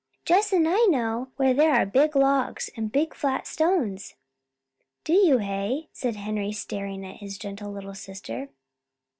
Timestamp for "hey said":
5.37-6.15